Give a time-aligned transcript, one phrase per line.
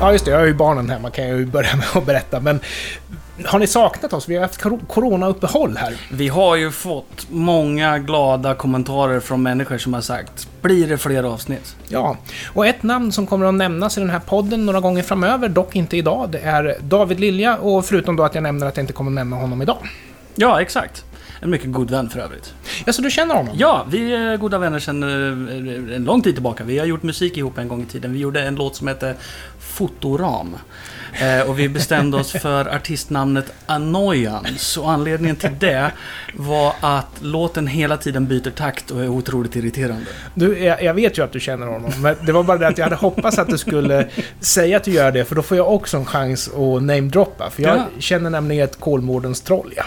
[0.00, 0.30] Ja, just det.
[0.30, 2.40] Jag har ju barnen hemma kan jag ju börja med att berätta.
[2.40, 2.60] Men
[3.44, 4.28] har ni saknat oss?
[4.28, 5.96] Vi har haft coronauppehåll här.
[6.12, 11.22] Vi har ju fått många glada kommentarer från människor som har sagt Blir det fler
[11.24, 11.76] avsnitt?
[11.88, 12.16] Ja,
[12.54, 15.76] och ett namn som kommer att nämnas i den här podden några gånger framöver, dock
[15.76, 17.56] inte idag, det är David Lilja.
[17.56, 19.78] Och förutom då att jag nämner att jag inte kommer nämna honom idag.
[20.34, 21.04] Ja, exakt.
[21.42, 22.54] En mycket god vän för övrigt.
[22.86, 23.54] Ja, så du känner honom?
[23.58, 26.64] Ja, vi är goda vänner sedan eh, en lång tid tillbaka.
[26.64, 28.12] Vi har gjort musik ihop en gång i tiden.
[28.12, 29.14] Vi gjorde en låt som hette
[29.60, 30.56] Fotoram.
[31.12, 34.80] Eh, och vi bestämde oss för artistnamnet Annoyance.
[34.80, 35.90] Och anledningen till det
[36.34, 40.06] var att låten hela tiden byter takt och är otroligt irriterande.
[40.34, 42.78] Du, jag, jag vet ju att du känner honom, men det var bara det att
[42.78, 44.08] jag hade hoppats att du skulle
[44.40, 47.50] säga att du gör det, för då får jag också en chans att namedroppa.
[47.50, 47.86] För jag Ja.
[47.98, 49.84] känner nämligen ett Kolmårdens troll, ja.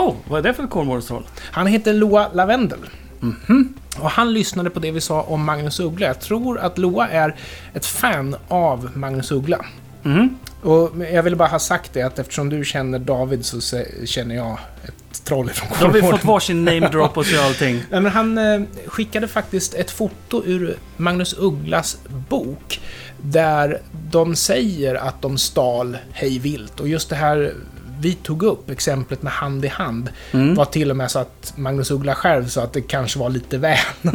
[0.00, 1.22] Oh, vad är det för Kolmårdenstroll?
[1.40, 2.78] Han heter Loa Lavendel.
[3.20, 3.74] Mhm.
[3.98, 6.06] Och han lyssnade på det vi sa om Magnus Uggla.
[6.06, 7.34] Jag tror att Loa är
[7.74, 9.64] ett fan av Magnus Uggla.
[10.02, 10.36] Mhm.
[10.62, 13.60] Och jag ville bara ha sagt det, att eftersom du känner David så
[14.04, 16.18] känner jag ett troll ifrån Då har vi Kolmården.
[16.18, 17.82] fått varsin namedrop och så allting.
[17.90, 22.80] Men han eh, skickade faktiskt ett foto ur Magnus Ugglas bok.
[23.22, 26.80] Där de säger att de stal hej vilt.
[26.80, 27.54] Och just det här
[28.00, 30.54] vi tog upp, exemplet med hand i hand, Mm.
[30.54, 33.58] var till och med så att Magnus Uggla själv sa att det kanske var lite
[33.58, 33.78] väl.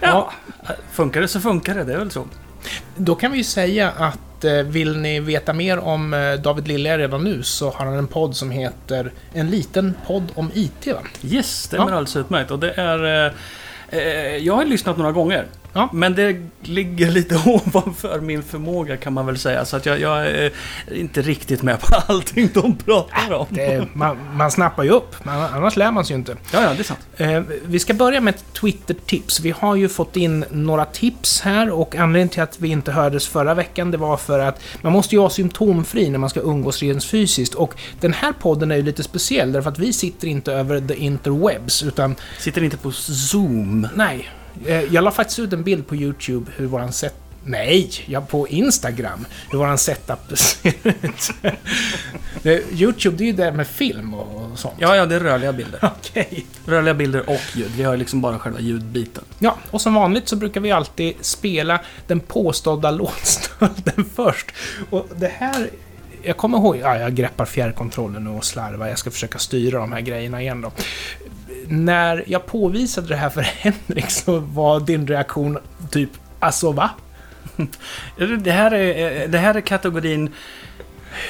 [0.00, 0.32] Ja,
[0.92, 2.24] funkar det så funkar det, det är väl så.
[2.96, 6.98] Då kan vi ju säga att eh, vill ni veta mer om eh, David Lilja
[6.98, 10.86] redan nu så har han en podd som heter En liten podd om IT.
[10.86, 11.02] Va?
[11.22, 11.90] Yes, stämmer Ja.
[11.90, 12.50] alldeles utmärkt.
[12.50, 13.26] Och det är...
[13.26, 13.32] Eh,
[13.98, 15.46] eh, jag har lyssnat några gånger.
[15.72, 15.88] Ja.
[15.92, 19.64] Men det ligger lite ovanför min förmåga kan man väl säga.
[19.64, 20.52] Så att jag, jag är
[20.92, 23.46] inte riktigt med på allting de pratar om.
[23.50, 26.36] Det, man, man snappar ju upp, men annars lär man sig ju inte.
[26.52, 27.00] Ja, ja, det är sant.
[27.16, 29.40] Eh, vi ska börja med ett Twitter-tips.
[29.40, 33.28] Vi har ju fått in några tips här och anledningen till att vi inte hördes
[33.28, 36.82] förra veckan det var för att man måste ju vara symptomfri när man ska umgås
[36.82, 37.54] rent fysiskt.
[37.54, 40.94] Och den här podden är ju lite speciell därför att vi sitter inte över the
[40.94, 43.88] interwebs utan Sitter inte på Zoom.
[43.94, 44.30] nej.
[44.66, 47.14] Eh, jag la faktiskt ut en bild på YouTube hur våran set
[47.44, 49.26] Nej, jag på Instagram.
[49.50, 51.30] Hur våran setup ser ut.
[52.72, 54.74] YouTube, det är ju det med film och sånt.
[54.78, 55.80] Ja, ja, det är rörliga bilder.
[55.98, 56.46] Okej.
[56.66, 57.70] Rörliga bilder och ljud.
[57.76, 59.24] Vi har liksom bara själva ljudbiten.
[59.38, 64.52] Ja, och som vanligt så brukar vi alltid spela den påstådda låtstölden först.
[64.90, 65.70] Och det här...
[66.22, 66.76] Jag kommer ihåg...
[66.76, 68.86] Ja, jag greppar fjärrkontrollen och slarvar.
[68.86, 70.72] Jag ska försöka styra de här grejerna igen då.
[71.68, 75.58] När jag påvisade det här för Henrik så var din reaktion
[75.90, 76.10] typ
[76.42, 76.90] Alltså va?
[78.44, 80.30] Det här är, det här är kategorin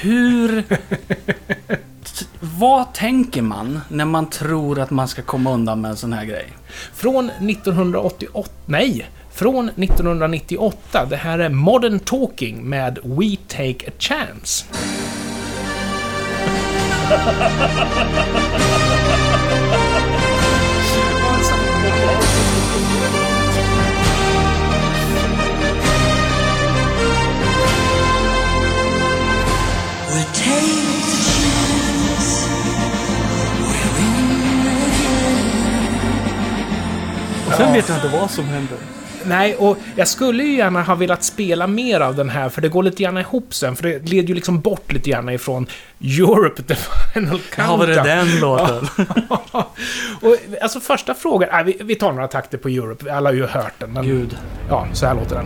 [0.01, 0.63] hur...
[2.39, 6.25] Vad tänker man när man tror att man ska komma undan med en sån här
[6.25, 6.47] grej?
[6.93, 8.49] Från 1988...
[8.65, 9.09] Nej!
[9.31, 11.05] Från 1998.
[11.09, 14.65] Det här är Modern Talking med We Take a Chance.
[30.13, 30.93] Again.
[37.57, 38.77] Sen vet jag inte vad som händer.
[39.25, 42.69] Nej, och jag skulle ju gärna ha velat spela mer av den här, för det
[42.69, 45.67] går lite grann ihop sen, för det leder ju liksom bort lite grann ifrån
[46.01, 47.69] Europe, the final countdown.
[47.69, 48.87] Ja, var det den låten?
[50.21, 53.45] och, alltså första frågan, nej, vi, vi tar några takter på Europe, alla har ju
[53.45, 54.37] hört den, men Gud.
[54.69, 55.45] ja, så här låter den.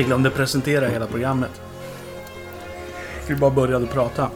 [0.00, 1.60] Vi glömde presentera hela programmet.
[3.28, 4.30] Vi bara började prata.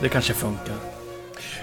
[0.00, 0.74] Det kanske funkar.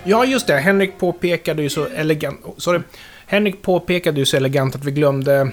[0.04, 0.58] Ja, just det.
[0.58, 2.40] Henrik påpekade ju så elegant...
[2.58, 2.80] Sorry.
[3.26, 5.52] Henrik påpekade ju så elegant att vi glömde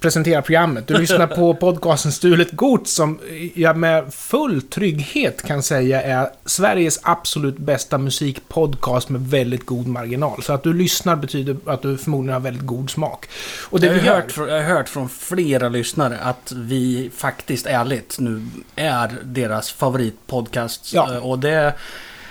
[0.00, 0.86] presentera programmet.
[0.86, 3.18] Du lyssnar på podcasten Stulet Gods som
[3.54, 10.42] jag med full trygghet kan säga är Sveriges absolut bästa musikpodcast med väldigt god marginal.
[10.42, 13.26] Så att du lyssnar betyder att du förmodligen har väldigt god smak.
[13.70, 14.14] Och det Jag har, gör...
[14.14, 18.46] hört, från- jag har hört från flera lyssnare att vi faktiskt ärligt nu
[18.76, 20.92] är deras favoritpodcast.
[20.94, 21.20] Ja.
[21.20, 21.74] Och det,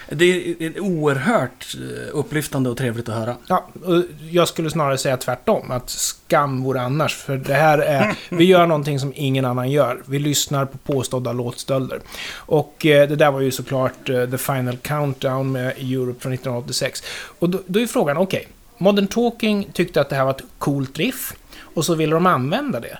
[0.09, 3.35] det är oerhört eh, upplyftande och trevligt att höra.
[3.47, 5.71] Ja, och jag skulle snarare säga tvärtom.
[5.71, 7.15] Att skam vore annars.
[7.15, 8.15] För det här är...
[8.29, 10.01] Vi gör någonting som ingen annan gör.
[10.05, 11.99] Vi lyssnar på påstådda låtstölder.
[12.35, 17.03] Och eh, det där var ju såklart eh, The Final Countdown med Europe från 1986.
[17.39, 18.47] Och då, då är frågan, okej.
[18.77, 21.33] Modern Talking tyckte att det här var ett coolt riff.
[21.59, 22.97] Och så ville de använda det.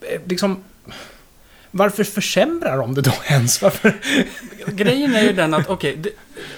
[0.00, 0.64] Eh, liksom...
[1.70, 3.62] Varför försämrar de det då ens?
[3.62, 3.92] Varför?
[4.66, 6.10] Grejen är ju den att, okej, de,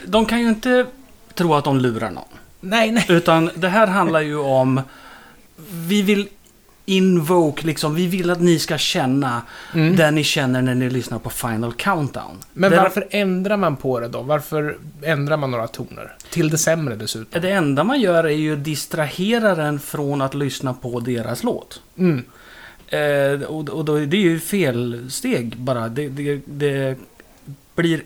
[0.07, 0.87] de kan ju inte
[1.35, 2.25] tro att de lurar någon.
[2.61, 3.07] Nej, nej.
[3.09, 4.81] Utan det här handlar ju om...
[5.71, 6.29] Vi vill
[6.85, 7.95] invoke, liksom.
[7.95, 9.43] Vi vill att ni ska känna
[9.75, 9.97] Mm.
[9.97, 12.39] det ni känner när ni lyssnar på Final Countdown.
[12.53, 14.23] Men det, varför ändrar man på det då?
[14.23, 16.17] Varför ändrar man några toner?
[16.31, 17.41] Till det sämre dessutom.
[17.43, 21.81] Det enda man gör är ju att distrahera den från att lyssna på deras låt.
[21.99, 22.25] Mm.
[22.93, 25.89] Eh, och och då, det är ju fel steg bara.
[25.89, 26.97] Det, det, det
[27.75, 28.03] blir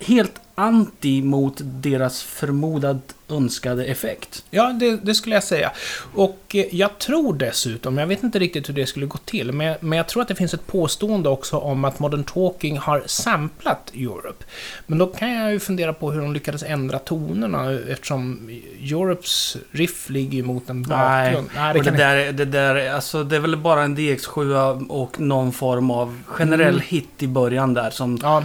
[0.00, 3.00] helt anti mot deras förmodad
[3.30, 4.44] önskade effekt.
[4.50, 5.72] Ja, det, det skulle jag säga.
[6.14, 9.76] Och eh, jag tror dessutom, jag vet inte riktigt hur det skulle gå till, men,
[9.80, 13.90] men jag tror att det finns ett påstående också om att Modern Talking har samplat
[13.94, 14.44] Europe.
[14.86, 18.50] Men då kan jag ju fundera på hur de lyckades ändra tonerna eftersom
[18.82, 21.48] Europes riff ligger ju mot en bakgrund.
[21.54, 23.96] Nej, det och det där, är- det där, är- alltså det är väl bara en
[23.96, 26.80] DX7 och någon form av generell Mm.
[26.86, 28.18] hit i början där som...
[28.22, 28.44] Ja,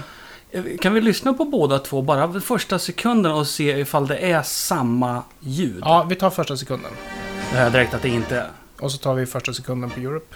[0.81, 5.24] Kan vi lyssna på båda två bara första sekunden och se ifall det är samma
[5.40, 5.81] ljud?
[5.86, 6.92] ja, vi tar första sekunden.
[7.52, 8.48] Det här direkt att det inte är.
[8.80, 10.36] Och så tar vi första sekunden på Europe.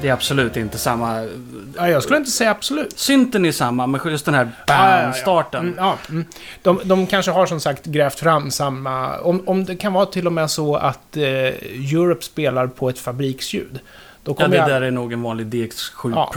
[0.00, 1.28] Det är absolut inte samma.
[1.76, 2.98] Ja, jag skulle inte säga absolut.
[2.98, 5.02] Synten är samma, men just den här Ja, ja, ja.
[5.02, 5.62] bam-starten.
[5.64, 6.24] Mm, ja, mm.
[6.62, 9.18] de, de kanske har som sagt grävt fram samma...
[9.18, 12.98] Om, om det kan vara till och med så att eh, Europe spelar på ett
[12.98, 13.80] fabriksljud.
[14.22, 16.30] Då Ja, det jag- där är nog en vanlig DX7 Ja.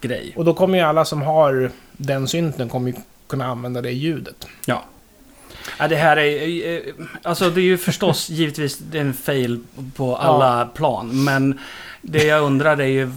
[0.00, 0.32] Preset-grej.
[0.36, 2.96] Och då kommer ju alla som har den synten kommer ju
[3.28, 4.46] kunna använda det ljudet.
[4.66, 4.84] Ja.
[5.78, 5.88] ja.
[5.88, 6.76] Det här är...
[6.76, 9.60] eh, Alltså det är ju förstås givetvis en fail
[9.96, 11.24] på alla plan.
[11.24, 11.58] Men
[12.02, 13.10] det jag undrar är ju...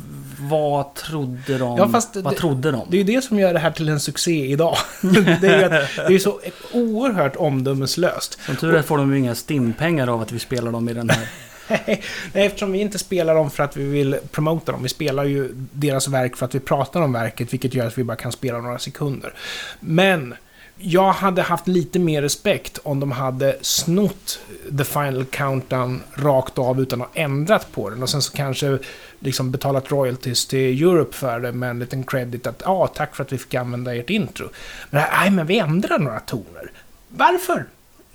[0.43, 1.77] Vad trodde de?
[1.77, 2.87] Ja, fast vad det- trodde de?
[2.89, 4.77] Det är ju det som gör det här till en succé idag.
[5.41, 6.39] det är ju att det är så
[6.73, 8.39] oerhört omdömeslöst.
[8.45, 11.09] Som tur är får de ju inga stimpengar av att vi spelar dem i den
[11.09, 11.27] här.
[11.67, 12.03] Nej,
[12.33, 14.83] eftersom vi inte spelar dem för att vi vill promota dem.
[14.83, 18.03] Vi spelar ju deras verk för att vi pratar om verket, vilket gör att vi
[18.03, 19.33] bara kan spela några sekunder.
[19.79, 20.35] Men
[20.83, 24.39] jag hade haft lite mer respekt om de hade snott
[24.77, 28.03] The Final Countdown rakt av utan att ha ändrat på den.
[28.03, 28.79] Och sen så kanske
[29.19, 33.23] liksom betalat royalties till Europe för det med en liten credit att ja, tack för
[33.23, 34.49] att vi fick använda ert intro.
[34.89, 36.71] Men nej, men vi ändrar några toner.
[37.07, 37.65] Varför?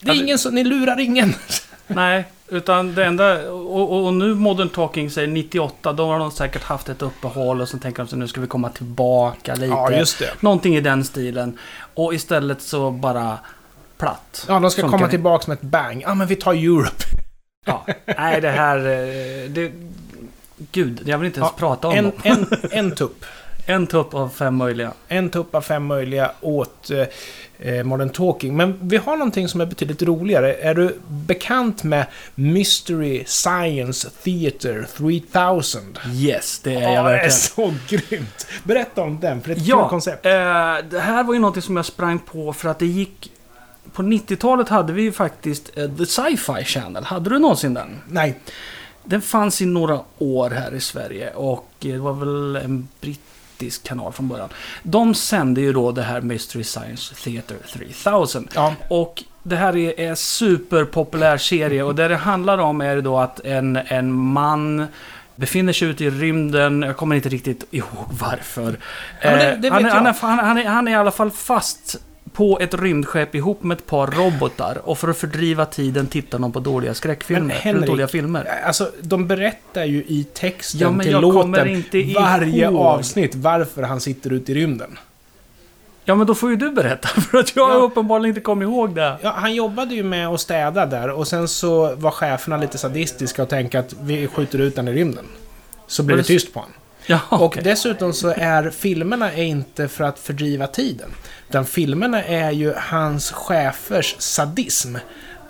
[0.00, 1.34] Det är ingen som, ni lurar ingen.
[1.86, 3.50] Nej, utan det enda...
[3.52, 7.68] Och, och, nu Modern Talking säger 98, då har de säkert haft ett uppehåll och
[7.68, 9.66] så tänker de så nu ska vi komma tillbaka lite.
[9.66, 10.30] Ja, just det.
[10.40, 11.58] Någonting i den stilen.
[11.94, 13.38] Och istället så bara
[13.98, 14.44] platt.
[14.48, 16.02] Ja, de ska Funkar komma tillbaka med ett bang.
[16.06, 17.04] Ja, men vi tar Europe.
[17.66, 17.86] Ja.
[18.18, 18.76] Nej, det här...
[18.78, 19.72] eh, Det,
[20.72, 22.12] gud, jag vill inte ens Ja, prata om En, dem.
[22.22, 23.24] en, en tupp.
[23.68, 24.92] En tupp av fem möjliga.
[25.08, 27.04] En tupp av fem möjliga åt eh,
[27.84, 28.56] Modern Talking.
[28.56, 30.54] Men vi har någonting som är betydligt roligare.
[30.54, 35.98] Är du bekant med Mystery Science Theater 3000?
[36.14, 37.32] Yes, det är Ja, jag det är verkligen.
[37.32, 38.46] så grymt!
[38.64, 40.26] Berätta om den, för det är ett kul Ja, koncept.
[40.26, 40.32] eh,
[40.90, 43.32] det här var ju någonting som jag sprang på för att det gick...
[43.92, 47.04] På 90-talet hade vi ju faktiskt eh, The Sci-Fi Channel.
[47.04, 47.98] Hade du någonsin den?
[48.08, 48.34] Nej.
[49.04, 52.88] Den fanns i några år här i Sverige och eh, det var väl en
[53.58, 54.48] brittisk kanal från början.
[54.82, 58.48] De sände ju då det här Mystery Science Theater 3000.
[58.54, 58.74] Ja.
[58.90, 63.40] Och det här är en superpopulär serie och det det handlar om är då att
[63.40, 64.86] en, en man
[65.36, 66.82] befinner sig ute i rymden.
[66.82, 68.78] Jag kommer inte riktigt ihåg varför.
[69.22, 71.10] Ja, det- Eh, det han, är, han, är, han, han, är, han är i alla
[71.10, 71.96] fall fast
[72.36, 74.78] på ett rymdskepp ihop med ett par robotar.
[74.84, 77.54] Och för att fördriva tiden tittar de på dåliga skräckfilmer.
[77.54, 78.48] Henrik, dåliga filmer.
[78.66, 82.22] Alltså, de berättar ju i texten Ja, till låten inte ihåg.
[82.22, 84.98] varje avsnitt varför han sitter ute i rymden.
[86.04, 87.08] Ja, men då får ju du berätta.
[87.20, 87.74] För att jag Ja.
[87.74, 89.16] uppenbarligen inte kommer ihåg det.
[89.22, 93.42] Ja, han jobbade ju med att städa där och sen så var cheferna lite sadistiska
[93.42, 95.24] och tänkte att vi skjuter ut den i rymden.
[95.86, 96.74] Så Var det tyst på honom.
[97.06, 97.62] Ja, Och okej.
[97.62, 101.10] dessutom så är filmerna är inte för att fördriva tiden.
[101.48, 104.96] Utan filmerna är ju hans chefers sadism.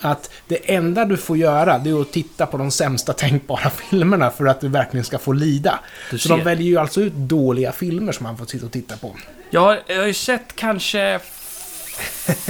[0.00, 4.30] Att det enda du får göra det är att titta på de sämsta tänkbara filmerna
[4.30, 5.78] för att du verkligen ska få lida.
[6.18, 9.16] Så de väljer ju alltså ut dåliga filmer som han får sitta och titta på.
[9.50, 11.20] Jag har, jag har ju sett kanske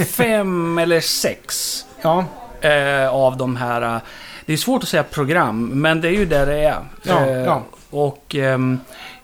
[0.07, 2.25] fem eller sex Ja,
[2.61, 3.81] eh, av de här.
[3.81, 4.01] eh,
[4.45, 6.79] Det är svårt att säga program, men det är ju där det är.
[7.03, 7.63] Ja, Eh, ja.
[7.89, 8.79] Och ehm,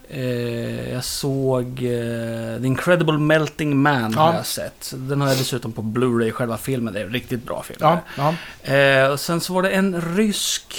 [0.10, 4.22] eh, jag såg eh, The Incredible Melting Man Ja.
[4.22, 4.93] har jag sett.
[4.96, 6.93] Den har jag dessutom på Blu-ray, själva filmen.
[6.93, 7.79] Det är en riktigt bra film.
[7.82, 8.34] ja, ja.
[8.74, 10.75] Eh, och sen så var det en rysk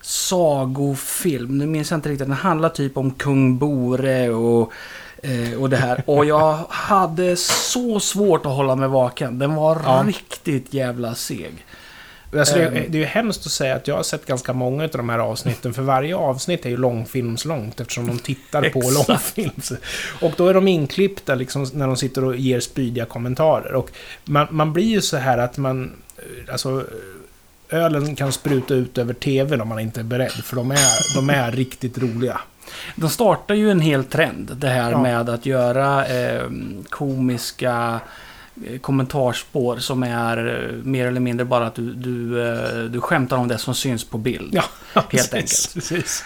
[0.00, 1.58] sagofilm.
[1.58, 2.28] Nu minns jag inte riktigt.
[2.28, 4.72] Den handlar typ om kung Bore och,
[5.22, 6.02] eh, och det här.
[6.06, 9.38] Och jag hade så svårt att hålla mig vaken.
[9.38, 10.04] Den var Ja.
[10.06, 11.64] riktigt jävla seg.
[12.32, 12.74] Alltså det, Ehm.
[12.88, 15.18] det är ju hemskt att säga att jag har sett ganska många av de här
[15.18, 19.50] avsnitten, för varje avsnitt är ju långfilmslångt eftersom de tittar på långfilm.
[20.20, 23.72] Och då är de inklippta liksom när de sitter och ger spydiga kommentarer.
[23.74, 23.90] Och
[24.24, 25.92] man, man blir ju så här att man...
[26.18, 26.84] eh, Alltså,
[27.70, 31.30] ölen kan spruta ut över TVn om man inte är beredd, för de är, de
[31.30, 32.40] är riktigt roliga.
[32.96, 34.50] De startar ju en hel trend.
[34.56, 35.02] Det här Ja.
[35.02, 36.42] med att göra eh,
[36.88, 38.00] komiska
[38.80, 43.48] kommentarspår som är eh, mer eller mindre bara att du, du, eh, du skämtar om
[43.48, 44.54] det som syns på bild.
[44.54, 45.74] Ja, Helt precis, enkelt.
[45.74, 46.24] Precis.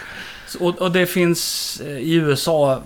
[0.60, 2.80] Och, och det finns eh, i USA,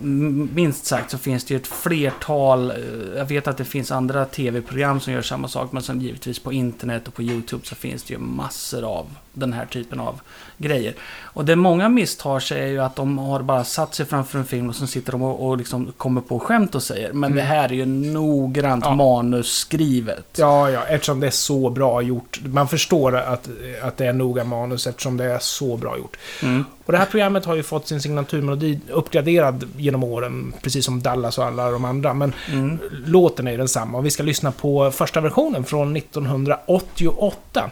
[0.54, 2.70] minst sagt, så finns det ju ett flertal.
[2.70, 2.76] eh,
[3.16, 6.52] Jag vet att det finns andra tv-program som gör samma sak, men som givetvis på
[6.52, 10.20] internet och på YouTube så finns det ju massor av den här typen av
[10.58, 10.94] grejer.
[11.22, 14.44] Och det många misstar sig är ju att de har bara satt sig framför en
[14.44, 17.12] film och så sitter de och, och liksom kommer på skämt och säger.
[17.12, 17.36] Men Mm.
[17.36, 18.94] det här är ju noggrant Ja.
[18.94, 20.26] manusskrivet.
[20.38, 22.40] Ja, ja, eftersom det är så bra gjort.
[22.44, 23.48] Man förstår att,
[23.82, 26.16] att det är noga manus eftersom det är så bra gjort.
[26.42, 26.64] Mm.
[26.86, 31.38] Och det här programmet har ju fått sin signaturmelodi uppgraderad genom åren, precis som Dallas
[31.38, 32.14] och alla de andra.
[32.14, 32.78] Men Mm.
[33.06, 37.70] låten är ju densamma och vi ska lyssna på första versionen från 1988.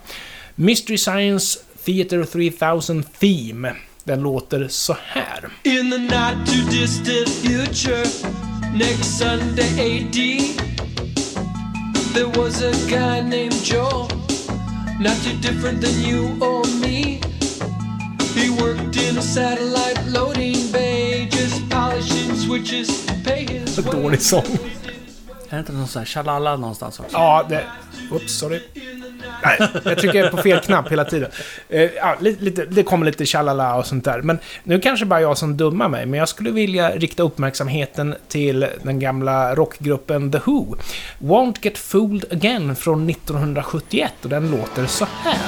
[0.54, 3.72] Mystery Science Theater 3000 Theme.
[4.04, 5.48] Den låter så här.
[5.62, 8.04] In the not too distant future,
[8.74, 10.42] next Sunday AD,
[12.14, 14.08] there was a guy named Joe,
[15.00, 17.11] not too different than you or me.
[18.34, 24.02] He worked in a satellite loading bay, just polishing switches pay his way.
[24.02, 24.44] Dålig sång.
[25.48, 27.16] Är det inte någon sån här shalala någonstans också?
[27.16, 27.64] Ja, det...
[28.10, 28.60] Oops, sorry.
[29.44, 31.30] Nej, jag trycker på fel knapp hela tiden.
[31.68, 34.22] Eh, ja, lite, det kommer lite tjalala och sånt där.
[34.22, 38.66] Men nu kanske bara jag som dummar mig, men jag skulle vilja rikta uppmärksamheten till
[38.82, 40.76] den gamla rockgruppen The Who.
[41.18, 45.38] Won't Get Fooled Again från 1971 och den låter så här.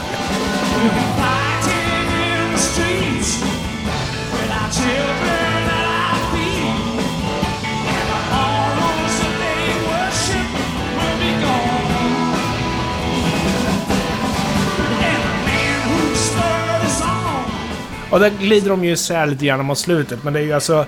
[18.15, 20.87] Och där glider de ju isär lite grann mot slutet, men det är ju alltså...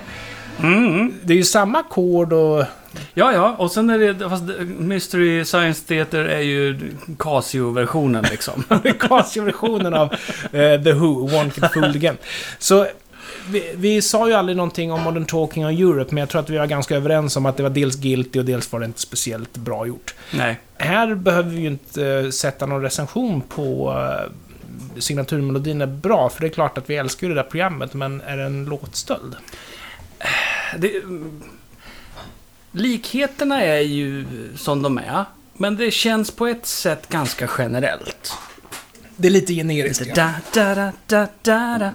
[1.23, 2.65] Det är ju samma ackord och...
[3.19, 4.45] Ja, ja, och sen är det, fast
[4.79, 6.81] Mystery Science Theater är ju
[7.19, 8.65] Casio-versionen liksom.
[9.01, 10.13] Casio-versionen av
[10.53, 12.17] eh, The Who, One Get Fooled Again.
[12.59, 12.87] Så
[13.49, 16.51] vi, vi sa ju aldrig någonting om Modern Talking och Europe, men jag tror att
[16.51, 19.01] vi var ganska överens om att det var dels guilty och dels var det inte
[19.01, 20.15] speciellt bra gjort.
[20.35, 20.61] Nej.
[20.77, 24.33] Här behöver vi ju inte eh, sätta någon recension på eh,
[25.01, 28.21] signaturmelodin är bra, för det är klart att vi älskar ju det där programmet, men
[28.21, 29.37] är det en låtstöld?
[30.77, 30.93] Det,
[32.77, 38.33] likheterna är ju som de är, men det känns på ett sätt ganska generellt.
[39.17, 40.07] Det är lite generiskt.
[40.07, 40.15] ja.
[40.15, 41.93] Da, da, da, da, da, da.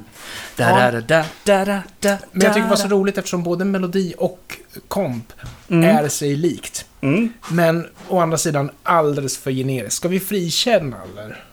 [0.55, 3.65] Da, da, da, da, da, da, Men jag tycker det var så roligt eftersom både
[3.65, 4.57] melodi och
[4.87, 5.33] komp
[5.67, 5.97] Mm.
[5.97, 6.85] är sig likt.
[7.01, 7.33] Mm.
[7.49, 9.93] Men å andra sidan alldeles för generiskt.
[9.95, 11.43] Ska vi frikänna eller?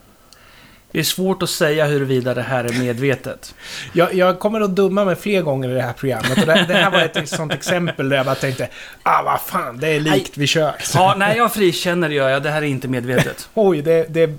[0.93, 3.55] Det är svårt att säga huruvida det här är medvetet.
[3.93, 6.39] Jag, jag kommer att dumma mig fler gånger i det här programmet.
[6.39, 8.69] Och det, det här var ett sånt exempel där jag bara tänkte,
[9.03, 10.75] ah vad fan, det är likt, vi kör.
[10.95, 12.43] Ja, nej, jag frikänner gör jag.
[12.43, 13.49] Det här är inte medvetet.
[13.55, 14.31] Oj, det, det,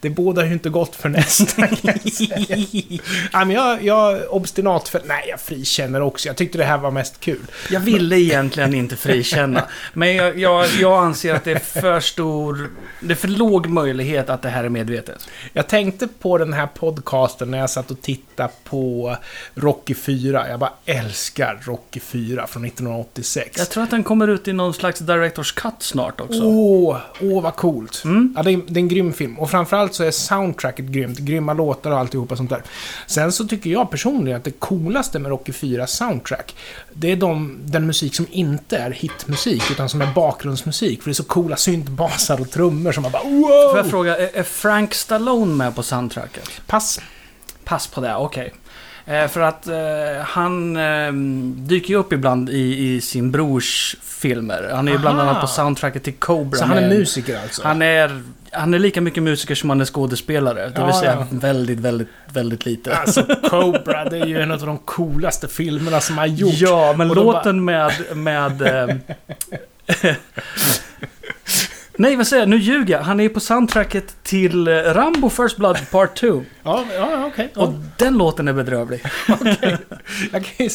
[0.00, 1.62] det bådar ju inte gott för nästa.
[3.32, 5.00] ja, men jag, jag är obstinat för...
[5.04, 6.28] Nej, jag frikänner också.
[6.28, 7.46] Jag tyckte det här var mest kul.
[7.70, 9.64] Jag ville egentligen inte frikänna.
[9.92, 12.70] Men jag, jag, jag anser att det är för stor...
[13.00, 15.28] Det är för låg möjlighet att det här är medvetet.
[15.52, 19.16] Jag tänkte på den här podcasten när jag satt och tittade på
[19.54, 20.48] Rocky 4.
[20.48, 23.58] Jag bara älskar Rocky 4 från 1986.
[23.58, 26.42] Jag tror att den kommer ut i någon slags Directors Cut snart också.
[26.42, 28.02] Åh, åh vad coolt.
[28.04, 28.34] Mm.
[28.36, 29.38] Ja, det, är, det är en grym film.
[29.38, 31.18] Och framförallt så är soundtracket grymt.
[31.18, 32.62] Grymma låtar och alltihopa sånt där.
[33.06, 36.54] Sen så tycker jag personligen att det coolaste med Rocky 4 soundtrack,
[36.92, 41.02] det är de, den musik som inte är hitmusik, utan som är bakgrundsmusik.
[41.02, 43.70] För det är så coola syntbasar och trummor som man bara wow!
[43.70, 46.50] Får jag fråga, är Frank Stallone med på soundtracket?
[46.66, 47.00] Pass.
[47.64, 48.52] Pass på det, okej.
[49.06, 49.74] Eh, för att eh,
[50.24, 51.12] han eh,
[51.68, 54.70] dyker ju upp ibland i, i sin brors filmer.
[54.74, 56.58] Han är ju bland annat på soundtracket till Cobra.
[56.58, 57.62] Så han är musiker alltså?
[57.64, 58.22] Han är,
[58.52, 60.60] han är lika mycket musiker som han är skådespelare.
[60.68, 61.26] Det vill Ja, säga ja.
[61.30, 62.96] väldigt, väldigt, väldigt lite.
[62.96, 66.60] Alltså, Cobra, det är ju en av de coolaste filmerna som har gjorts.
[66.60, 67.92] Ja, men Och låten med...
[68.14, 68.96] med eh,
[71.96, 72.48] Nej, vad säger jag?
[72.48, 73.02] Nu ljuger jag.
[73.02, 76.44] Han är på soundtracket till eh, Rambo First Blood Part 2.
[76.62, 77.52] Ja, ja okej.
[77.56, 79.04] Och den låten är bedrövlig.
[80.32, 80.68] Jag kan ju.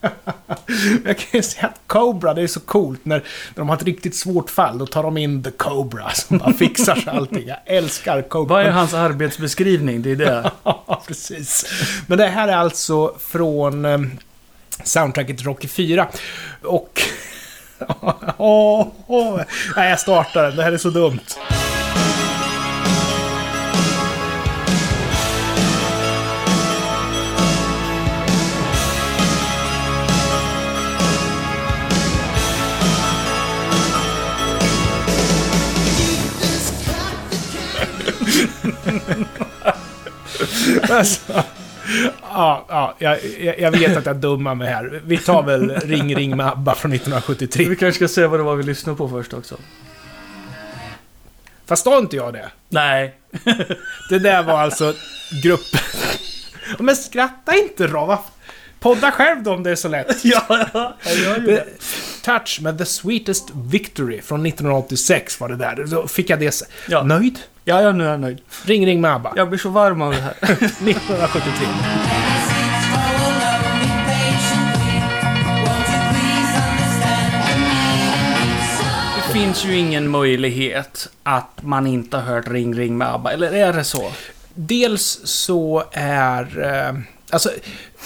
[1.04, 3.24] Jag kan ju säga att Cobra, det är så coolt när, när
[3.54, 4.78] de har ett riktigt svårt fall.
[4.78, 7.48] Då tar de in The Cobra som bara fixar sig allting.
[7.48, 8.54] Jag älskar Cobra.
[8.54, 10.02] Vad är hans arbetsbeskrivning?
[10.02, 10.50] Det är det.
[10.62, 11.66] Ja, precis.
[12.06, 13.98] Men det här är alltså från eh,
[14.84, 16.08] soundtracket Rocky 4.
[16.62, 17.02] Och...
[18.38, 19.40] Åh, åh.
[19.76, 20.56] Nej, jag startar den.
[20.56, 21.20] Det här är så dumt.
[40.90, 41.42] Alltså,
[42.36, 45.02] ja, ja, jag, jag vet att jag dummar mig här.
[45.04, 47.68] Vi tar väl Ring Ring med ABBA från 1973.
[47.68, 49.56] Vi kanske ska se vad det var vi lyssnade på först också.
[51.66, 52.50] Fast sa inte jag det?
[52.68, 53.14] Nej.
[54.08, 54.94] Det där var alltså
[55.42, 55.80] gruppen...
[56.78, 58.24] Men skratta inte då!
[58.80, 60.16] Podda själv då om det är så lätt.
[60.24, 61.64] ja, ja, jag gör ju Det,
[62.22, 65.84] touch med The Sweetest Victory från 1986 var det där.
[65.90, 66.62] Då fick jag det...
[66.88, 67.02] Ja.
[67.02, 67.38] Nöjd?
[67.64, 68.38] Ja, ja, nu är jag nöjd.
[68.64, 69.32] Ring Ring med ABBA.
[69.36, 70.34] Jag blir så varm av det här.
[70.42, 71.66] 1973.
[79.16, 83.52] Det finns ju ingen möjlighet att man inte har hört Ring Ring med ABBA, eller
[83.52, 84.12] är det så?
[84.54, 86.62] Dels så är...
[86.64, 87.50] Eh, alltså,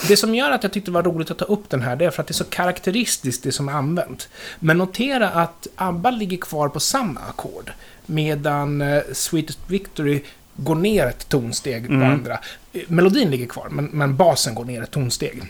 [0.08, 2.04] det som gör att jag tyckte det var roligt att ta upp den här, det
[2.04, 4.28] är för att det är så karaktäristiskt det som är använt.
[4.58, 7.70] Men notera att ABBA ligger kvar på samma ackord.
[8.06, 10.22] Medan eh, Sweetest Victory
[10.56, 12.10] går ner ett tonsteg på Mm.
[12.12, 12.38] andra.
[12.86, 15.42] Melodin ligger kvar, men, men basen går ner ett tonsteg.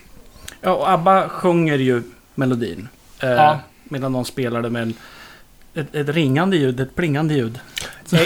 [0.60, 2.02] Ja, och ABBA sjunger ju
[2.34, 2.88] melodin.
[3.22, 3.60] Eh, Ja.
[3.84, 4.94] Medan de spelar det med en,
[5.74, 7.58] ett, ett ringande ljud, ett plingande ljud.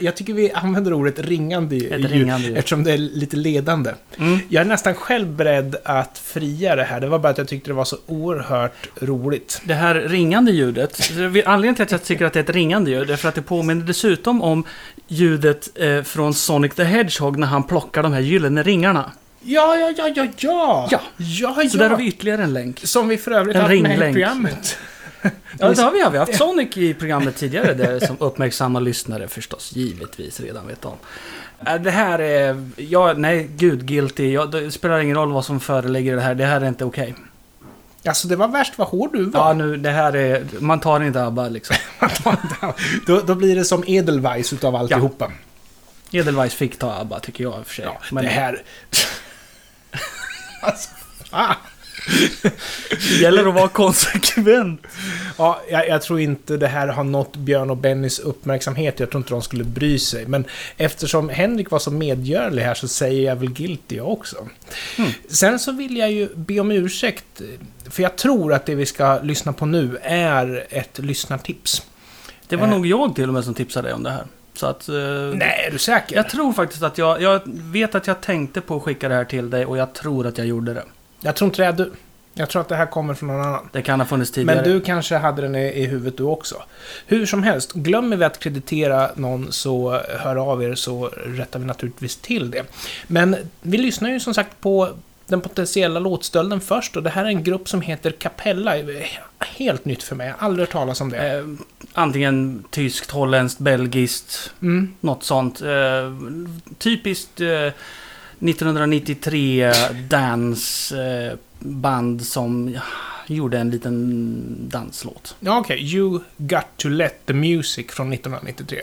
[0.00, 2.56] Jag tycker vi använder ordet ringande, Ett ljud, ringande ljud.
[2.56, 3.90] eftersom det är lite ledande.
[4.18, 4.38] Mm.
[4.48, 7.00] Jag är nästan själv beredd att fria det här.
[7.00, 9.60] Det var bara att jag tyckte det var så oerhört roligt.
[9.64, 11.10] Det här ringande ljudet,
[11.46, 13.42] anledningen till att jag tycker att det är ett ringande ljud är för att det
[13.42, 14.64] påminner dessutom om
[15.08, 19.10] ljudet eh, från Sonic the Hedgehog när han plockar de här gyllene ringarna.
[19.42, 20.88] Ja, ja, ja, ja, ja!
[20.90, 21.00] Ja.
[21.16, 21.82] ja, Så ja.
[21.82, 22.80] där har vi ytterligare en länk.
[22.84, 24.78] Som vi för övrigt En har haft med i programmet.
[25.58, 26.02] Ja, det har vi.
[26.02, 30.84] Har vi haft Sonic i programmet tidigare, det som uppmärksamma lyssnare förstås givetvis redan vet
[30.84, 30.96] om.
[31.66, 32.70] Äh, Det här är...
[32.76, 34.32] Ja, nej, gud, guilty.
[34.32, 36.34] Ja, det spelar ingen roll vad som föreligger det här.
[36.34, 37.14] Det här är inte okej.
[38.04, 39.40] Alltså, det var värst vad hård du var.
[39.46, 40.44] Ja, nu, det här är...
[40.60, 41.76] Man tar inte ABBA liksom.
[43.06, 45.32] då, då blir det som Edelweiss utav alltihopa.
[46.10, 47.84] Edelweiss fick ta ABBA, tycker jag i och för sig.
[47.84, 48.62] Ja, Men det här...
[50.62, 50.88] alltså,
[51.30, 51.54] ah.
[52.90, 54.86] Det gäller att vara konsekvent.
[55.38, 59.00] Ja, jag, jag tror inte det här har nått Björn och Bennys uppmärksamhet.
[59.00, 60.26] Jag tror inte de skulle bry sig.
[60.26, 60.44] Men
[60.76, 64.36] eftersom Henrik var så medgörlig här så säger jag väl guilty jag också.
[64.98, 65.10] Mm.
[65.28, 67.40] Sen så vill jag ju be om ursäkt.
[67.90, 71.82] För jag tror att det vi ska lyssna på nu är ett lyssnartips.
[72.48, 72.70] Det var Eh.
[72.70, 74.24] nog jag till och med som tipsade dig om det här.
[74.54, 74.88] Så att...
[74.88, 74.94] eh,
[75.34, 76.16] Nej, är du säker?
[76.16, 77.22] Jag tror faktiskt att jag...
[77.22, 80.26] Jag vet att jag tänkte på att skicka det här till dig och jag tror
[80.26, 80.84] att jag gjorde det.
[81.20, 81.92] Jag tror inte det är du.
[82.34, 83.68] Jag tror att det här kommer från någon annan.
[83.72, 84.62] Det kan ha funnits tidigare.
[84.62, 86.62] Men du kanske hade den i, i huvudet du också.
[87.06, 91.64] Hur som helst, glömmer vi att kreditera någon så hör av er så rättar vi
[91.64, 92.64] naturligtvis till det.
[93.06, 94.88] Men vi lyssnar ju som sagt på
[95.26, 98.74] den potentiella låtstölden först och det här är en grupp som heter Capella.
[99.38, 101.32] Helt nytt för mig, jag har aldrig hört talas om det.
[101.38, 101.44] Eh,
[101.92, 104.94] antingen tyskt, holländskt, belgiskt, Mm.
[105.00, 105.60] något sånt.
[105.60, 106.12] Eh,
[106.78, 107.72] typiskt eh,
[108.40, 109.72] 1993
[110.08, 112.78] dansband eh, band som
[113.26, 115.36] gjorde en liten danslåt.
[115.40, 115.94] Ja, okej.
[115.94, 118.82] You Got To Let The Music från 1993.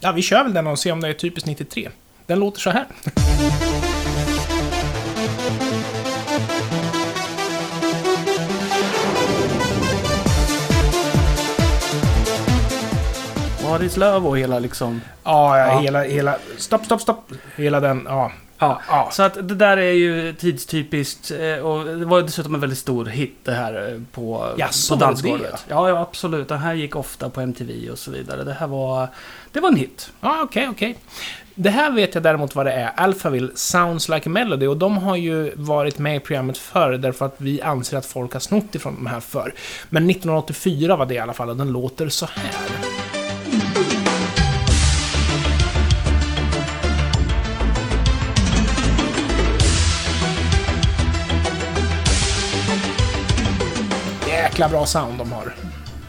[0.00, 1.88] Ja, vi kör väl den och ser om det är typiskt 93.
[2.26, 2.86] Den låter så här.
[13.68, 15.00] What is love och hela liksom...
[15.24, 15.80] Ja, ja, Ja.
[15.80, 16.36] hela, hela...
[16.56, 17.32] Stopp, stopp, stopp.
[17.56, 18.32] Hela den, ja.
[18.58, 19.08] Ja, Ja.
[19.12, 23.04] så att det där är ju tidstypiskt eh, och det var dessutom en väldigt stor
[23.06, 25.64] hit det här eh, på, Jaså, på dansgolvet.
[25.68, 26.48] Ja, ja, absolut.
[26.48, 28.44] Den här gick ofta på MTV och så vidare.
[28.44, 29.08] Det här var...
[29.52, 30.10] Det var en hit.
[30.20, 30.96] Ja, okej, okej.
[31.54, 32.90] Det här vet jag däremot vad det är.
[32.96, 37.26] Alphaville Sounds Like a Melody och de har ju varit med i programmet förr därför
[37.26, 39.54] att vi anser att folk har snott ifrån de här förr.
[39.90, 42.87] Men 1984 var det i alla fall och den låter så här.
[54.58, 55.54] Jäkla bra sound de har.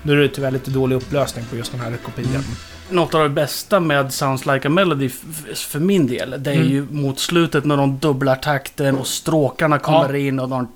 [0.04, 2.44] Nu är det tyvärr lite dålig upplösning på just den här kopian.
[2.90, 5.10] något av det bästa med Sounds Like a Melody
[5.56, 6.36] för min del.
[6.44, 6.68] Det är Mm.
[6.68, 10.18] ju mot slutet när de dubblar takten och stråkarna kommer Ja.
[10.18, 10.68] in och de...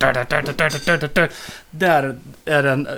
[1.70, 2.88] Där är den...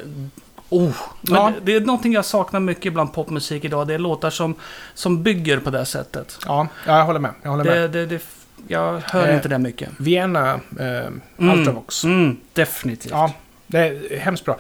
[0.69, 0.93] Oh.
[1.21, 1.53] Men Ja.
[1.62, 3.89] det är någonting jag saknar mycket bland popmusik idag.
[3.89, 4.55] Det är låtar som,
[4.95, 6.39] som bygger på det sättet.
[6.47, 7.31] Ja, jag håller med.
[7.43, 7.75] Jag håller med.
[7.75, 8.23] Det, det, det,
[8.69, 9.89] jag hör Eh, inte det mycket.
[9.99, 12.05] Vienna, eh, Ultravox.
[12.05, 13.12] Mm, definitivt.
[13.12, 13.33] Ja,
[13.67, 14.59] det är hemskt bra.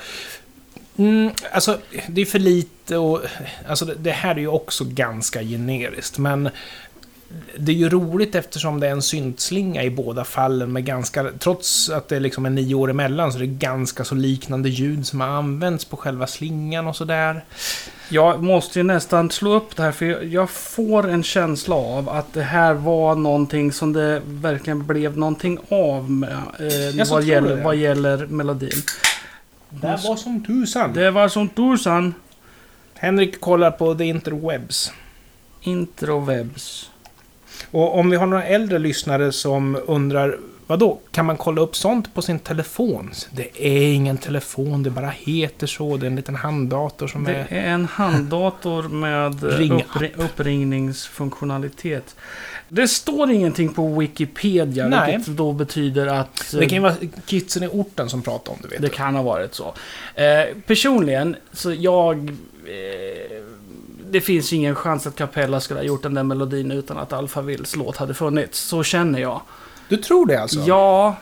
[0.98, 3.20] Mm, alltså, det är för lite och...
[3.68, 6.48] Alltså, det, här är ju också ganska generiskt, men...
[7.56, 11.30] Det är ju roligt eftersom det är en syntslinga i båda fallen med ganska...
[11.38, 15.06] Trots att det liksom är nio år emellan så är det ganska så liknande ljud
[15.06, 17.44] som har använts på själva slingan och sådär.
[18.08, 22.32] Jag måste ju nästan slå upp det här för jag- får en känsla av att
[22.32, 26.30] det här var någonting som det verkligen blev någonting av med,
[26.98, 28.82] eh, vad, gäller, vad gäller melodin.
[29.70, 30.92] Det var som tusan.
[30.92, 32.14] Det var som tusan.
[32.94, 34.92] Henrik kollar på The Interwebs.
[35.62, 36.90] Introvebs.
[37.70, 41.76] Och om vi har några äldre lyssnare som undrar vad då kan man kolla upp
[41.76, 43.10] sånt på sin telefon?
[43.30, 45.96] Det är ingen telefon, det bara heter så.
[45.96, 47.46] Det är en liten handdator som Det är...
[47.50, 52.16] är en handdator med eh, uppri- uppringningsfunktionalitet.
[52.68, 55.16] Det står ingenting på Wikipedia, Nej.
[55.16, 56.54] vilket då betyder att...
[56.54, 56.94] eh, Det kan ju vara
[57.26, 58.94] kidsen i orten som pratar om det, vet Det du.
[58.94, 59.74] kan ha varit så.
[60.14, 62.28] Eh, personligen, så jag...
[62.28, 63.42] Eh,
[64.10, 67.76] det finns ingen chans att Capella skulle ha gjort den där melodin utan att Alphavilles
[67.76, 68.58] låt hade funnits.
[68.60, 69.40] Så känner jag.
[69.88, 70.60] Du tror det alltså?
[70.66, 71.16] Ja,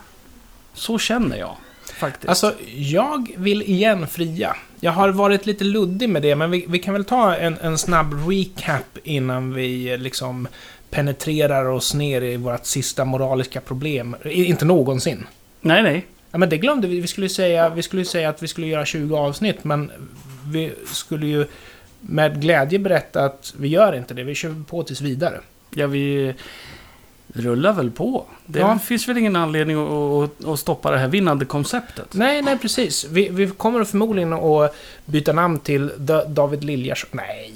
[0.73, 1.55] så känner jag.
[1.93, 2.29] Faktiskt.
[2.29, 4.55] Alltså, jag vill igen fria.
[4.79, 7.77] Jag har varit lite luddig med det, men vi, vi kan väl ta en, en
[7.77, 10.47] snabb recap innan vi eh, liksom
[10.89, 14.15] penetrerar oss ner i vårt sista moraliska problem.
[14.25, 15.27] Inte någonsin.
[15.61, 16.05] nej, nej.
[16.31, 16.99] Ja, men det glömde vi.
[17.01, 19.91] Vi skulle säga, vi skulle säga att vi skulle göra 20 avsnitt, men
[20.51, 21.45] vi skulle ju
[22.01, 24.23] med glädje berätta att vi gör inte det.
[24.23, 25.39] Vi kör på tills vidare.
[25.69, 26.33] Ja, vi
[27.35, 28.25] rullar väl på.
[28.45, 28.79] Det Ja.
[28.79, 29.91] finns väl ingen anledning att,
[30.41, 32.13] att, att stoppa det här vinnande konceptet.
[32.13, 33.05] Nej, nej precis.
[33.05, 37.05] Vi, vi kommer förmodligen att byta namn till Da- David Liljas...
[37.11, 37.53] Nej!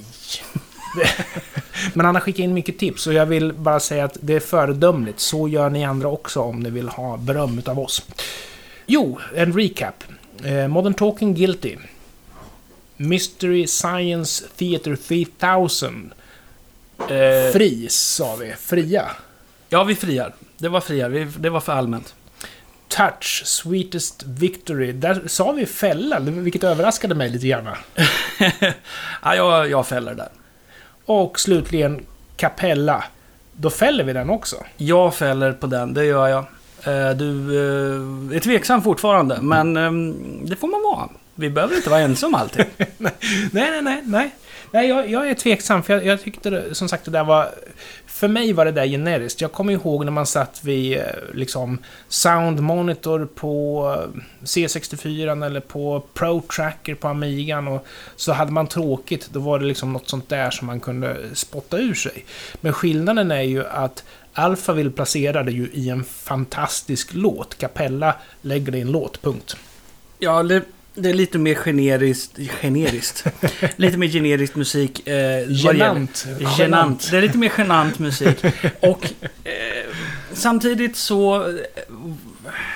[1.93, 4.39] Men han har skickat in mycket tips och jag vill bara säga att det är
[4.39, 5.19] föredömligt.
[5.19, 8.05] Så gör ni andra också om ni vill ha beröm av oss.
[8.85, 10.03] Jo, en recap.
[10.43, 11.75] Eh, Modern Talking Guilty.
[12.97, 16.13] Mystery Science Theater 3000.
[16.99, 18.53] Eh, Fri, sa vi.
[18.59, 19.05] Fria.
[19.69, 20.33] Ja, vi friar.
[20.57, 21.27] Det var friar.
[21.39, 22.15] Det var för allmänt.
[22.87, 24.91] Touch, Sweetest Victory.
[24.91, 27.67] Där sa vi fälla, vilket överraskade mig lite grann.
[29.23, 30.29] ja, jag, jag fäller där.
[31.05, 32.05] Och slutligen
[32.37, 33.03] Capella.
[33.53, 34.55] Då fäller vi den också.
[34.77, 36.45] Jag fäller på den, det gör jag.
[36.83, 39.91] Eh, Du eh, är tveksam fortfarande, men eh,
[40.43, 41.09] det får man vara.
[41.35, 42.65] Vi behöver inte vara ensamma alltid.
[42.97, 43.11] Nej,
[43.51, 44.01] nej, nej.
[44.05, 44.31] nej
[44.71, 47.49] nej jag, jag är tveksam, för jag, jag tyckte det, som sagt det där var...
[48.05, 49.41] För mig var det där generiskt.
[49.41, 51.03] Jag kommer ihåg när man satt vid eh,
[51.33, 51.77] liksom
[52.07, 53.83] Sound Monitor på
[54.15, 59.59] eh, C64 eller på Pro Tracker på Amigan och så hade man tråkigt, då var
[59.59, 62.25] det liksom något sånt där som man kunde spotta ur sig.
[62.61, 64.03] Men skillnaden är ju att
[64.33, 67.57] Alphaville placerade ju i en fantastisk låt.
[67.57, 69.55] Capella lägger det i en låt, punkt.
[70.19, 70.41] Ja,
[70.93, 72.39] det, är lite mer generiskt.
[72.61, 73.25] Generiskt.
[73.75, 75.07] lite mer generisk musik.
[75.07, 76.27] Eh, Genant.
[76.57, 77.11] Genant.
[77.11, 78.37] Det är lite mer genant musik.
[78.79, 79.05] Och
[79.43, 79.53] eh,
[80.33, 81.53] samtidigt så...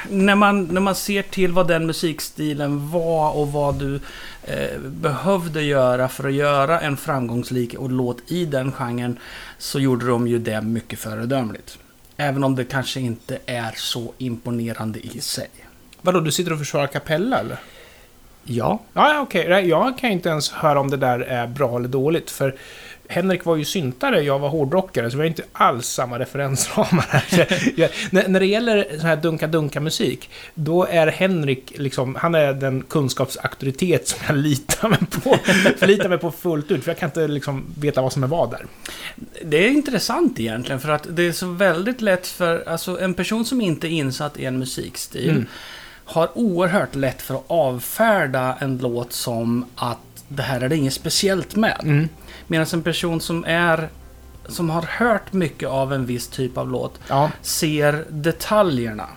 [0.10, 4.00] När man, när man ser till vad den musikstilen var och vad du
[4.44, 9.20] eh, behövde göra för att göra en framgångsrik och låt i den genren
[9.58, 11.78] så gjorde de ju det mycket föredömligt.
[12.18, 15.50] Även om det kanske inte är så imponerande i sig.
[16.02, 17.58] Vadå, du sitter och försvarar Capella eller?
[18.44, 18.80] Ja.
[18.94, 19.46] Ja, okej.
[19.50, 22.56] Nej, Jag kan ju inte ens höra om det där är bra eller dåligt, för
[23.08, 27.72] Henrik var ju syntare, jag var hårdrockare, så vi har inte alls samma referensramar här.
[27.80, 32.84] Jag, när, när det gäller sån här dunka-dunka-musik, då är Henrik liksom, han är den
[32.90, 35.38] kunskapsauktoritet som jag litar mig på,
[35.78, 38.52] förlitar mig på fullt ut, för jag kan inte liksom veta vad som är vad
[38.52, 38.66] där.
[39.44, 43.46] Det är intressant egentligen för att det är så väldigt lätt för alltså, en person
[43.46, 45.46] som inte är insatt i en musikstil Mm.
[46.06, 50.94] Har oerhört lätt för att avfärda en låt som att det här är det inget
[50.94, 51.78] speciellt med.
[51.84, 52.10] Mm.
[52.48, 53.90] Medan en person som är
[54.48, 59.08] som har hört mycket av en viss typ av låt Ja, ser detaljerna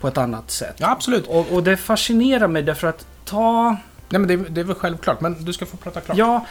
[0.00, 0.74] på ett annat sätt.
[0.76, 1.26] ja, absolut.
[1.26, 3.76] Och, och det fascinerar mig därför att ta
[4.08, 6.16] Nej, men det, det är väl självklart, men du ska få prata klart.
[6.16, 6.46] Ja,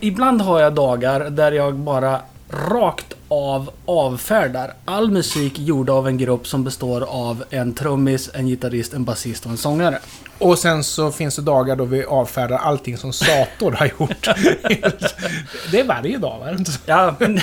[0.00, 6.18] ibland har jag dagar där jag bara rakt av avfärdar all musik gjord av en
[6.18, 9.98] grupp som består av en trummis, en gitarrist, en basist och en sångare.
[10.38, 14.28] Och sen så finns det dagar då vi avfärdar allting som Sator har gjort.
[15.70, 16.64] det är varje dag, va?
[16.86, 17.40] Ja, men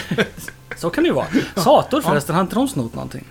[0.77, 1.27] så kan det ju vara.
[1.55, 3.25] Sator förresten, har inte de snott någonting?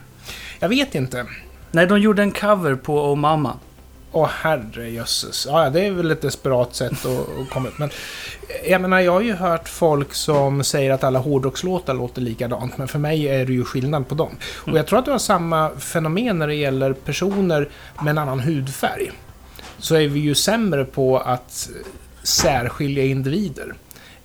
[0.58, 1.26] Jag vet inte.
[1.70, 3.56] Nej, de gjorde en cover på Oh Mamma.
[4.16, 5.46] Åh herrejösses.
[5.50, 7.07] Ja, det är väl ett desperat sätt att,
[7.40, 7.79] att komma ut.
[7.79, 7.90] Men
[8.68, 12.79] jag menar, jag har ju hört folk som säger att alla hårdrockslåtar låter likadant.
[12.79, 14.37] Men för mig är det ju skillnad på dem.
[14.44, 17.68] Och jag tror att du har samma fenomen när det gäller personer
[18.03, 19.12] med en annan hudfärg.
[19.79, 21.68] Så är vi ju sämre på att
[22.22, 23.74] särskilja individer.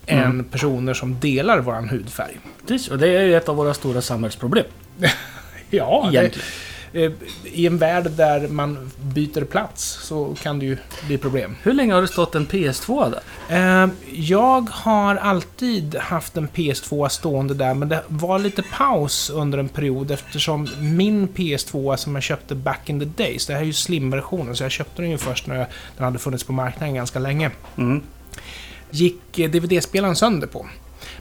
[0.05, 2.39] Än personer som delar våran hudfärg.
[2.67, 4.65] Precis, och det är ju ett av våra stora samhällsproblem.
[5.71, 6.47] Ja, det, Egentligen.
[6.47, 6.68] eh,
[7.43, 11.55] I en värld där man byter plats så kan det ju bli problem.
[11.63, 13.11] Hur länge har det stått en PS2
[13.47, 13.83] där?
[13.83, 19.57] Eh, Jag har alltid haft en PS2 stående där, men det var lite paus under
[19.57, 23.65] en period eftersom min PS2 som jag köpte back in the days, det här är
[23.65, 25.55] ju slim-versionen, så jag köpte den ju först när
[25.97, 28.01] den hade funnits på marknaden ganska länge, Mm.
[28.91, 30.65] gick eh, DVD-spelaren sönder på.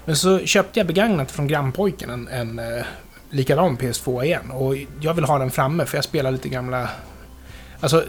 [0.04, 2.84] Men så köpte jag begagnat från grannpojken en, en eh,
[3.30, 4.50] likadan PS2 igen.
[4.50, 6.90] Och jag vill ha den framme för jag spelar lite gamla...
[7.80, 8.04] Alltså,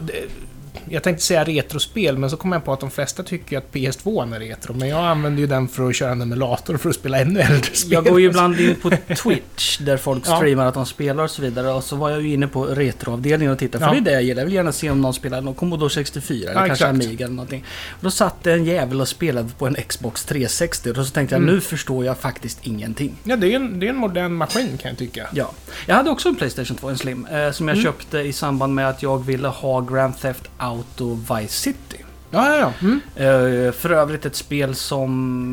[0.88, 4.34] jag tänkte säga retrospel, men så kom jag på att de flesta tycker att PS2
[4.36, 4.74] är retro.
[4.74, 7.74] Men jag använder ju den för att köra en emulator för att spela ännu äldre
[7.74, 7.92] spel.
[7.92, 8.90] Jag går ju ibland in på
[9.22, 10.36] Twitch där folk Ja.
[10.36, 11.72] streamar att de spelar och så vidare.
[11.72, 13.84] Och så var jag ju inne på retroavdelningen och tittade.
[13.84, 14.00] För Ja.
[14.00, 14.40] det är det jag gillar.
[14.42, 17.04] Jag vill gärna se om någon spelar någon Commodore 64 eller Ja, kanske exakt.
[17.06, 17.64] Amiga eller någonting.
[17.90, 20.90] Och då satt det en jävel och spelade på en Xbox 360.
[20.90, 21.54] Och så tänkte jag Mm.
[21.54, 23.16] nu förstår jag faktiskt ingenting.
[23.24, 25.26] Ja, det är, en, det är en modern maskin kan jag tycka.
[25.32, 25.50] Ja.
[25.86, 27.84] Jag hade också en Playstation 2, en Slim, eh, som jag Mm.
[27.84, 31.96] köpte i samband med att jag ville ha Grand Theft Auto Vice City.
[32.32, 32.72] Ja, ja, ja.
[32.80, 33.00] Mm.
[33.16, 35.52] Eh, För övrigt ett spel som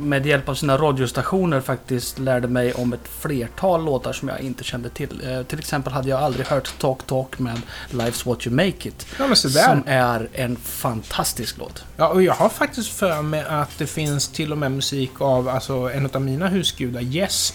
[0.00, 4.64] med hjälp av sina radiostationer faktiskt lärde mig om ett flertal låtar som jag inte
[4.64, 5.20] kände till.
[5.30, 9.06] Eh, Till exempel hade jag aldrig hört Talk Talk med Life's What You Make It.
[9.18, 9.34] ja.
[9.34, 11.84] Som är en fantastisk låt.
[11.96, 15.48] Ja, och jag har faktiskt för mig att det finns till och med musik av
[15.48, 17.54] alltså, en av mina husgudar, Yes,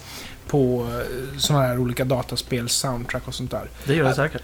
[0.49, 0.87] på
[1.37, 3.69] sådana här olika dataspel, soundtrack och sånt där.
[3.85, 4.41] Det gör det säkert.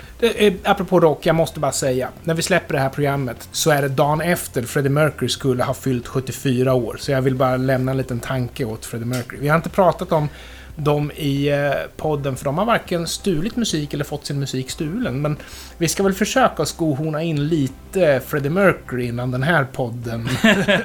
[0.63, 2.09] Apropå rock, jag måste bara säga.
[2.23, 5.73] När vi släpper det här programmet så är det dagen efter Freddie Mercury skulle ha
[5.73, 6.97] fyllt 74 år.
[6.99, 9.39] Så jag vill bara lämna en liten tanke åt Freddie Mercury.
[9.41, 10.29] Vi har inte pratat om
[10.77, 15.21] dem i eh, podden för de har varken stulit musik eller fått sin musik stulen.
[15.21, 15.37] Men
[15.77, 20.29] vi ska väl försöka skohorna in lite Freddie Mercury innan den här podden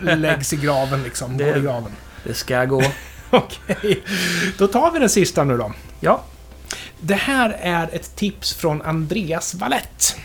[0.21, 1.37] läggs i graven liksom.
[1.37, 1.93] Det- Går i graven.
[2.25, 2.83] Det ska gå.
[3.37, 4.03] Okej,
[4.59, 5.73] då tar vi den sista nu då.
[6.01, 6.25] Ja.
[7.01, 10.17] Det här är ett tips från Andreas Wallett.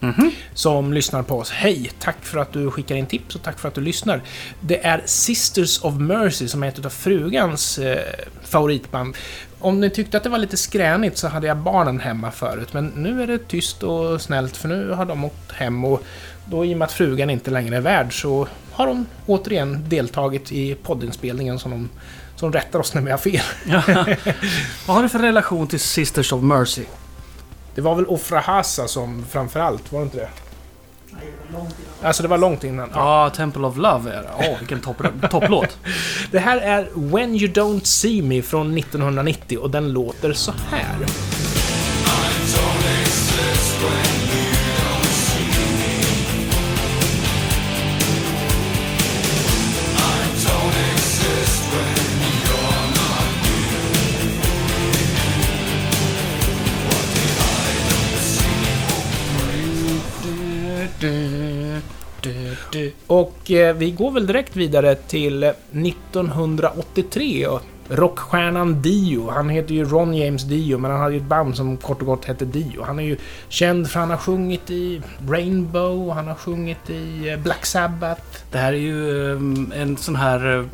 [0.00, 0.30] Mhm.
[0.54, 1.50] Som lyssnar på oss.
[1.50, 1.90] Hej!
[1.98, 4.22] Tack för att du skickar in tips och tack för att du lyssnar.
[4.60, 7.98] Det är Sisters of Mercy som är ett av frugans eh,
[8.42, 9.16] favoritband.
[9.58, 12.72] Om ni tyckte att det var lite skränigt så hade jag barnen hemma förut.
[12.72, 16.02] Men nu är det tyst och snällt för nu har de åkt hem och
[16.44, 20.52] då i och med att frugan inte längre är värd så har de återigen deltagit
[20.52, 21.88] i poddinspelningen som de
[22.36, 23.40] som rättar oss när vi har fel.
[24.86, 26.84] Vad har du för relation till Sisters of Mercy?
[27.74, 30.28] Det var väl Ofra Hasa som framförallt, var det inte det?
[32.02, 32.90] Alltså det var långt innan.
[32.94, 34.30] Ja, Temple of Love är det.
[34.38, 35.78] Åh, vilken topp- topplåt.
[36.30, 40.96] Det här är When You Don't See Me från 1990 och den låter så här.
[63.06, 69.30] Och eh, vi går väl direkt vidare till 1983 och rockstjärnan Dio.
[69.30, 72.06] Han heter ju Ron James Dio, men han hade ju ett band som kort och
[72.06, 72.82] gott hette Dio.
[72.82, 73.16] Han är ju
[73.48, 78.22] känd för att han har sjungit i Rainbow, han har sjungit i eh, Black Sabbath.
[78.50, 80.46] Det här är ju um, en sån här...
[80.46, 80.66] uh,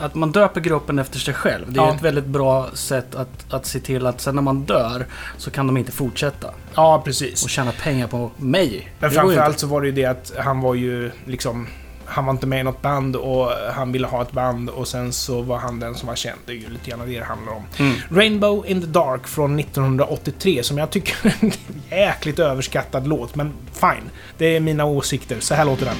[0.00, 1.72] Att man döper gruppen efter sig själv.
[1.72, 1.90] Det är Ja.
[1.90, 5.06] ju ett väldigt bra sätt att, att se till att sen när man dör
[5.38, 7.44] så kan de inte fortsätta Ja, precis.
[7.44, 8.90] och tjäna pengar på mig.
[8.98, 11.66] Men framförallt så var det ju det att han var ju liksom...
[12.06, 15.12] Han var inte med i något band och han ville ha ett band och sen
[15.12, 16.38] så var han den som var känd.
[16.46, 17.62] Det är ju lite grann det det handlar om.
[17.78, 17.96] Mm.
[18.10, 21.52] Rainbow in the Dark från 1983 som jag tycker är en
[21.98, 24.10] jäkligt överskattad låt, men fine.
[24.38, 25.40] Det är mina åsikter.
[25.40, 25.96] Så här låter den.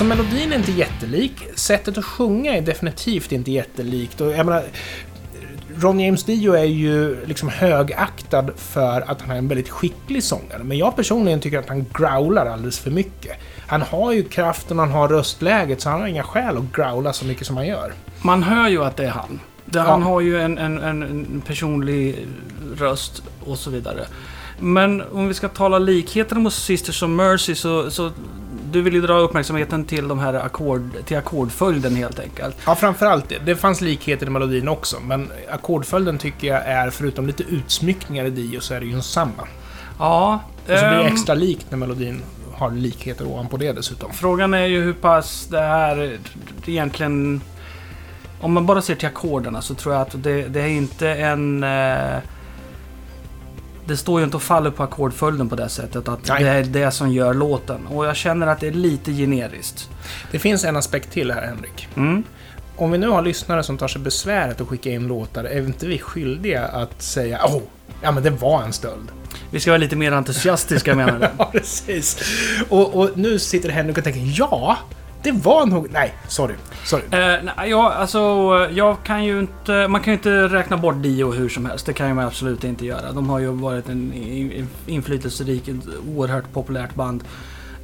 [0.00, 1.32] Alltså melodin är inte jättelik.
[1.54, 4.20] Sättet att sjunga är definitivt inte jättelikt.
[4.20, 4.62] Och jag menar,
[5.76, 10.64] Ron James Dio är ju liksom högaktad för att han är en väldigt skicklig sångare.
[10.64, 13.38] Men jag personligen tycker att han growlar alldeles för mycket.
[13.66, 17.24] Han har ju kraften, han har röstläget, så han har inga skäl att growla så
[17.24, 17.92] mycket som han gör.
[18.22, 19.40] Man hör ju att det är han.
[19.72, 19.80] Ja.
[19.80, 22.26] Han har ju en, en, en, personlig
[22.76, 24.06] röst och så vidare.
[24.58, 28.10] Men om vi ska tala likheter mot Sisters of Mercy så, så
[28.72, 32.56] du vill ju dra uppmärksamheten till de här ackord, till ackordföljden helt enkelt.
[32.66, 33.38] Ja, framförallt det.
[33.44, 38.30] Det fanns likheter i melodin också, men ackordföljden tycker jag är, förutom lite utsmyckningar i
[38.30, 39.48] Dio, så är det ju samma.
[39.98, 40.40] Ja.
[40.62, 42.22] Och så blir det ehm, extra likt när melodin
[42.54, 44.12] har likheter ovanpå det dessutom.
[44.12, 46.18] Frågan är ju hur pass det här
[46.66, 47.40] egentligen...
[48.40, 51.64] Om man bara ser till ackorderna så tror jag att det, det är inte en...
[51.64, 52.18] Eh,
[53.86, 56.08] det står ju inte och faller på ackordföljden på det sättet.
[56.08, 56.44] Att Nej.
[56.44, 57.86] det är det som gör låten.
[57.86, 59.90] Och jag känner att det är lite generiskt.
[60.30, 61.88] Det finns en aspekt till här, Henrik.
[61.96, 62.24] Mm.
[62.76, 65.86] Om vi nu har lyssnare som tar sig besväret att skicka in låtar, är inte
[65.86, 67.62] vi skyldiga att säga åh,
[68.02, 69.08] ja men det var en stöld.
[69.50, 71.26] Vi ska vara lite mer entusiastiska menar du?
[71.38, 72.18] Ja, precis.
[72.68, 74.78] Och, och nu sitter Henrik och tänker ja,
[75.22, 75.86] det var nog...
[75.90, 76.54] Nej, sorry.
[76.84, 77.02] Sorry.
[77.10, 78.18] Eh, nej, ja, alltså,
[78.72, 79.88] jag kan ju inte...
[79.88, 81.86] Man kan ju inte räkna bort Dio hur som helst.
[81.86, 83.12] Det kan man absolut inte göra.
[83.12, 84.12] De har ju varit en
[84.86, 85.76] inflytelserik, ett
[86.14, 87.24] oerhört populärt band.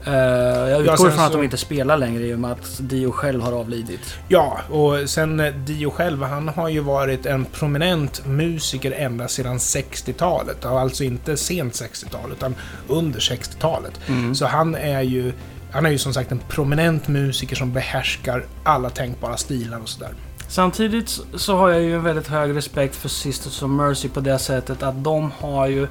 [0.07, 2.79] Eh, jag utgår sen ifrån att så- de inte spelar längre i och med att
[2.81, 4.15] Dio själv har avlidit.
[4.29, 9.59] Ja, och sen eh, Dio själv, han har ju varit en prominent musiker ända sedan
[9.59, 10.65] 60-talet.
[10.65, 12.55] Och Alltså inte sent 60-tal, utan
[12.89, 14.01] under 60-talet.
[14.35, 15.33] Så han är ju...
[15.71, 20.15] Han är ju som sagt en prominent musiker som behärskar alla tänkbara stilar och sådär.
[20.49, 24.39] Samtidigt så har jag ju en väldigt hög respekt för Sisters of Mercy på det
[24.39, 25.89] sättet att de har ju...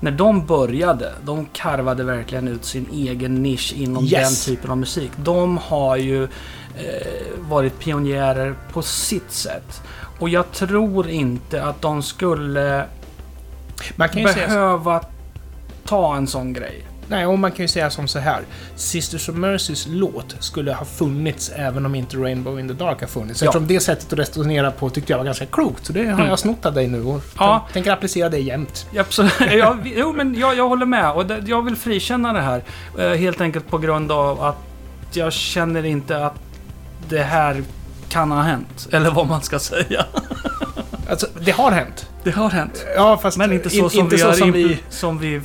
[0.00, 4.10] När de började, de karvade verkligen ut sin egen nisch inom Yes.
[4.46, 5.10] den typen av musik.
[5.16, 6.28] De har ju eh,
[7.38, 9.82] varit pionjärer på sitt sätt.
[10.18, 12.86] Och jag tror inte att de skulle
[14.14, 14.46] ju säga...
[14.46, 15.04] behöva
[15.84, 16.86] ta en sån grej.
[17.10, 18.42] Nej, och man kan ju säga som så här.
[18.76, 23.06] Sisters of Mercys låt skulle ha funnits även om inte Rainbow in the Dark har
[23.08, 23.42] funnits.
[23.42, 23.46] Ja.
[23.48, 25.86] Eftersom det sättet att resonera på tyckte jag var ganska klokt.
[25.86, 26.26] Så det har Mm.
[26.26, 27.66] jag snott av dig nu och Ja.
[27.72, 28.86] tänker applicera det jämt.
[28.98, 29.32] Absolut.
[29.52, 31.12] Jag, jo, men jag, jag håller med.
[31.12, 32.62] Och det, jag vill frikänna det här.
[32.98, 34.56] eh, Helt enkelt på grund av att
[35.12, 36.34] jag känner inte att
[37.08, 37.62] det här
[38.08, 38.88] kan ha hänt.
[38.92, 40.04] Eller vad man ska säga.
[41.10, 42.10] Alltså, det har hänt.
[42.24, 42.86] Det har hänt.
[42.96, 44.78] Ja, fast Men inte så in- som inte vi, så som vi...
[44.90, 45.40] som vi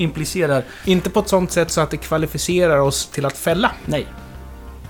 [0.00, 0.64] implicerar.
[0.84, 3.72] Inte på ett sånt sätt så att det kvalificerar oss till att fälla.
[3.86, 4.06] Nej.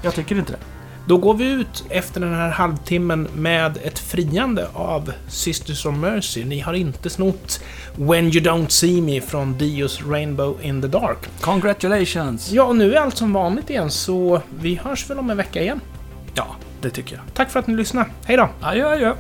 [0.03, 0.59] Jag tycker inte det.
[1.07, 6.45] Då går vi ut efter den här halvtimmen med ett friande av Sisters of Mercy.
[6.45, 7.61] Ni har inte snott
[7.97, 11.19] When You Don't See Me från Dios Rainbow in the Dark.
[11.41, 12.51] Congratulations!
[12.51, 15.63] Ja, och nu är allt som vanligt igen, så vi hörs väl om en vecka
[15.63, 15.81] igen.
[16.35, 16.47] Ja,
[16.81, 17.25] det tycker jag.
[17.35, 18.11] Tack för att ni lyssnade.
[18.25, 18.49] Hej då!
[18.61, 19.15] Adjö, adjö.